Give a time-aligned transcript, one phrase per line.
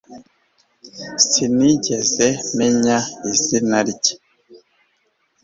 [1.31, 2.97] Sinigeze menya
[3.31, 4.13] izina rye